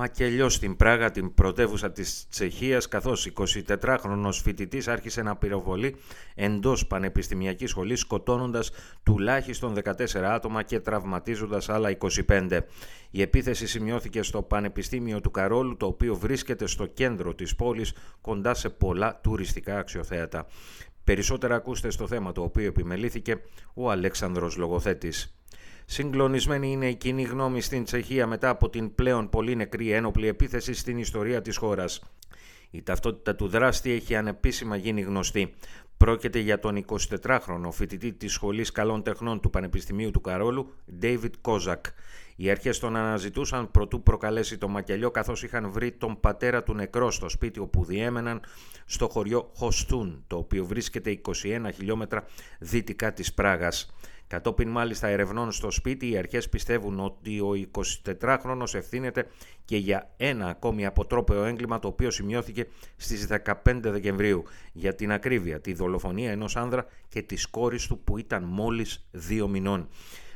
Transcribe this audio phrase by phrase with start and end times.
[0.00, 5.96] Μακελιό στην Πράγα, την πρωτεύουσα της Τσεχίας, καθώς 24χρονος φοιτητής άρχισε να πυροβολεί
[6.34, 8.70] εντός πανεπιστημιακής σχολής, σκοτώνοντας
[9.02, 12.66] τουλάχιστον 14 άτομα και τραυματίζοντας άλλα 25.
[13.10, 18.54] Η επίθεση σημειώθηκε στο Πανεπιστήμιο του Καρόλου, το οποίο βρίσκεται στο κέντρο της πόλης, κοντά
[18.54, 20.46] σε πολλά τουριστικά αξιοθέατα.
[21.04, 23.40] Περισσότερα ακούστε στο θέμα το οποίο επιμελήθηκε
[23.74, 25.34] ο Αλέξανδρος Λογοθέτης.
[25.92, 30.72] Συγκλονισμένη είναι η κοινή γνώμη στην Τσεχία μετά από την πλέον πολύ νεκρή ένοπλη επίθεση
[30.72, 32.02] στην ιστορία της χώρας.
[32.70, 35.54] Η ταυτότητα του δράστη έχει ανεπίσημα γίνει γνωστή.
[35.96, 40.72] Πρόκειται για τον 24χρονο φοιτητή της Σχολής Καλών Τεχνών του Πανεπιστημίου του Καρόλου,
[41.02, 41.80] David Kozak.
[42.36, 47.10] Οι αρχές τον αναζητούσαν προτού προκαλέσει το μακελιό καθώς είχαν βρει τον πατέρα του νεκρό
[47.10, 48.40] στο σπίτι όπου διέμεναν
[48.84, 51.32] στο χωριό Χοστούν, το οποίο βρίσκεται 21
[51.74, 52.24] χιλιόμετρα
[52.58, 53.94] δυτικά της Πράγας.
[54.30, 57.50] Κατόπιν μάλιστα ερευνών στο σπίτι, οι αρχές πιστεύουν ότι ο
[58.20, 59.26] 24χρονος ευθύνεται
[59.64, 65.60] και για ένα ακόμη αποτρόπαιο έγκλημα το οποίο σημειώθηκε στις 15 Δεκεμβρίου για την ακρίβεια,
[65.60, 69.88] τη δολοφονία ενός άνδρα και της κόρης του που ήταν μόλις δύο μηνών.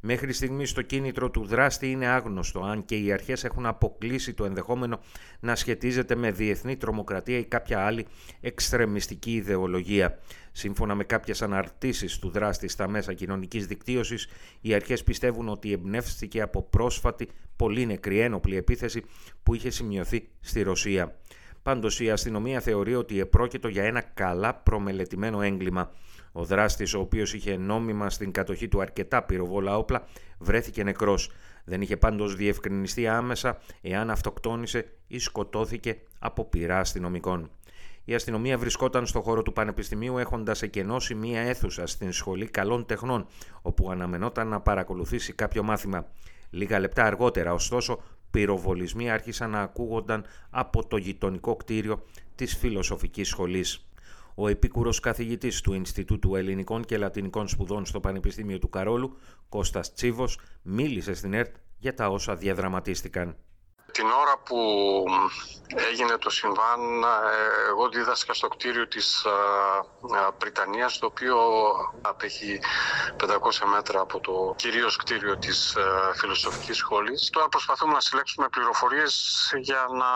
[0.00, 4.44] Μέχρι στιγμής το κίνητρο του δράστη είναι άγνωστο, αν και οι αρχές έχουν αποκλείσει το
[4.44, 5.00] ενδεχόμενο
[5.40, 8.06] να σχετίζεται με διεθνή τρομοκρατία ή κάποια άλλη
[8.40, 10.18] εξτρεμιστική ιδεολογία.
[10.52, 14.28] Σύμφωνα με κάποιες αναρτήσεις του δράστη στα μέσα κοινωνικής δικτύωσης,
[14.60, 19.02] οι αρχές πιστεύουν ότι εμπνεύστηκε από πρόσφατη πολύ νεκρή ένοπλη επίθεση
[19.42, 21.16] που είχε σημειωθεί στη Ρωσία.
[21.62, 25.90] Πάντως η αστυνομία θεωρεί ότι επρόκειτο για ένα καλά προμελετημένο έγκλημα.
[26.32, 30.04] Ο δράστης, ο οποίος είχε νόμιμα στην κατοχή του αρκετά πυροβόλα όπλα,
[30.38, 31.30] βρέθηκε νεκρός.
[31.64, 37.50] Δεν είχε πάντως διευκρινιστεί άμεσα εάν αυτοκτόνησε ή σκοτώθηκε από πειρά αστυνομικών.
[38.04, 43.26] Η αστυνομία βρισκόταν στο χώρο του Πανεπιστημίου έχοντας εκενώσει μία αίθουσα στην Σχολή Καλών Τεχνών,
[43.62, 46.06] όπου αναμενόταν να παρακολουθήσει κάποιο μάθημα.
[46.50, 52.02] Λίγα λεπτά αργότερα, ωστόσο, πυροβολισμοί άρχισαν να ακούγονταν από το γειτονικό κτίριο
[52.34, 53.88] της Φιλοσοφικής Σχολής.
[54.34, 59.16] Ο επίκουρος καθηγητής του Ινστιτούτου Ελληνικών και Λατινικών Σπουδών στο Πανεπιστήμιο του Καρόλου,
[59.48, 63.36] Κώστας Τσίβος, μίλησε στην ΕΡΤ για τα όσα διαδραματίστηκαν.
[63.92, 64.58] Την ώρα που
[65.90, 69.26] έγινε το συμβάν, ε, εγώ δίδασκα στο κτίριο της
[70.40, 71.36] Βρυτανίας, το οποίο
[72.00, 72.60] απέχει
[73.16, 75.76] 500 μέτρα από το κυρίως κτίριο της
[76.14, 77.30] Φιλοσοφικής Σχολής.
[77.30, 80.10] Τώρα προσπαθούμε να συλλέξουμε πληροφορίες για να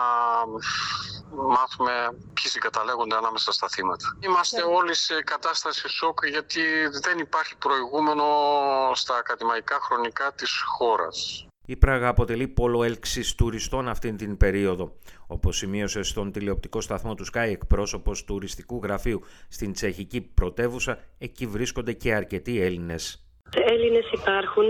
[1.35, 4.17] μάθουμε ποιοι συγκαταλέγονται ανάμεσα στα θύματα.
[4.19, 4.73] Είμαστε ναι.
[4.73, 8.25] όλοι σε κατάσταση σοκ γιατί δεν υπάρχει προηγούμενο
[8.93, 11.47] στα ακαδημαϊκά χρονικά της χώρας.
[11.65, 14.93] Η Πράγα αποτελεί πόλο έλξης τουριστών αυτήν την περίοδο.
[15.27, 21.93] Όπως σημείωσε στον τηλεοπτικό σταθμό του Sky εκπρόσωπος τουριστικού γραφείου στην τσεχική πρωτεύουσα, εκεί βρίσκονται
[21.93, 23.25] και αρκετοί Έλληνες.
[23.53, 24.69] Έλληνες υπάρχουν.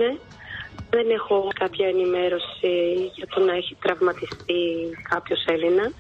[0.90, 4.62] Δεν έχω κάποια ενημέρωση για το να έχει τραυματιστεί
[5.10, 5.94] κάποιος Έλληνας.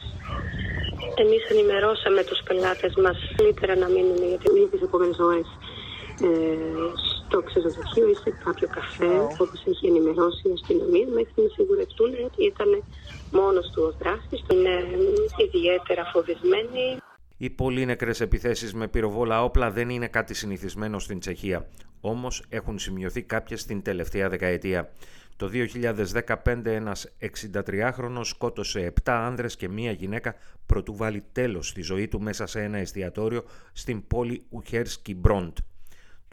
[1.15, 5.41] Εμείς ενημερώσαμε τους πελάτες μας καλύτερα να μείνουν γιατί τις επόμενες ώρε
[7.33, 12.11] ε, στο ξενοδοχείο ή σε κάποιο καφέ, όπως έχει ενημερώσει η αστυνομία, μέχρι να σιγουρευτούν
[12.25, 12.83] ότι ήταν
[13.31, 14.41] μόνος του ο δράστης.
[14.51, 14.75] Είναι
[15.45, 16.97] ιδιαίτερα φοβισμένοι.
[17.37, 21.69] Οι πολύ νεκρές επιθέσεις με πυροβόλα όπλα δεν είναι κάτι συνηθισμένο στην Τσεχία,
[22.01, 24.91] όμως έχουν σημειωθεί κάποιες στην τελευταία δεκαετία.
[25.35, 25.49] Το
[26.45, 30.35] 2015 ένας 63χρονος σκότωσε 7 άνδρες και μία γυναίκα
[30.65, 33.43] προτού βάλει τέλος στη ζωή του μέσα σε ένα εστιατόριο
[33.73, 35.57] στην πόλη Ουχέρσκι Μπρόντ.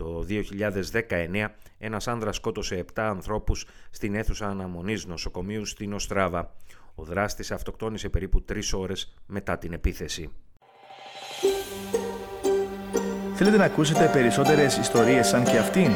[0.01, 6.55] Το 2019 ένας άνδρας σκότωσε 7 ανθρώπους στην αίθουσα αναμονής νοσοκομείου στην Οστράβα.
[6.95, 10.33] Ο δράστης αυτοκτόνησε περίπου 3 ώρες μετά την επίθεση.
[13.35, 15.91] Θέλετε να ακούσετε περισσότερες ιστορίες σαν και αυτήν;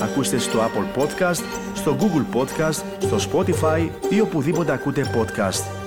[0.00, 1.42] Ακούστε στο Apple Podcast,
[1.74, 5.81] στο Google Podcast, στο Spotify ή οπουδήποτε ακούτε podcast.